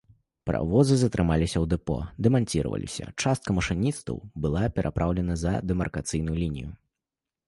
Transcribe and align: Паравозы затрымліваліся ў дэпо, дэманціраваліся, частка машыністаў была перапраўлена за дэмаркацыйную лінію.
Паравозы 0.49 0.95
затрымліваліся 0.99 1.57
ў 1.59 1.65
дэпо, 1.73 1.97
дэманціраваліся, 2.27 3.03
частка 3.25 3.49
машыністаў 3.57 4.17
была 4.47 4.63
перапраўлена 4.79 5.37
за 5.43 5.53
дэмаркацыйную 5.73 6.35
лінію. 6.41 6.73